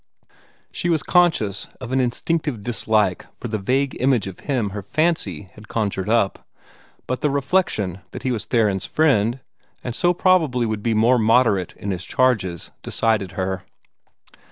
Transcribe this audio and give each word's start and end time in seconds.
She 0.71 0.89
was 0.89 1.03
conscious 1.03 1.67
of 1.79 1.91
an 1.91 1.99
instinctive 1.99 2.63
dislike 2.63 3.27
for 3.35 3.49
the 3.49 3.59
vague 3.59 3.95
image 4.01 4.25
of 4.25 4.39
him 4.39 4.71
her 4.71 4.81
fancy 4.81 5.51
had 5.53 5.67
conjured 5.67 6.09
up, 6.09 6.47
but 7.05 7.21
the 7.21 7.29
reflection 7.29 8.01
that 8.09 8.23
he 8.23 8.31
was 8.31 8.45
Theron's 8.45 8.87
friend, 8.87 9.41
and 9.83 9.95
so 9.95 10.11
probably 10.15 10.65
would 10.65 10.81
be 10.81 10.95
more 10.95 11.19
moderate 11.19 11.73
in 11.75 11.91
his 11.91 12.03
charges, 12.03 12.71
decided 12.81 13.33
her. 13.33 13.63